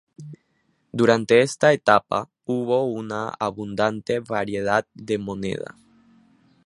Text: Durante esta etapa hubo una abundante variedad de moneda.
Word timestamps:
Durante 0.91 1.41
esta 1.43 1.73
etapa 1.73 2.27
hubo 2.45 2.85
una 2.87 3.31
abundante 3.39 4.19
variedad 4.19 4.83
de 4.95 5.19
moneda. 5.19 5.75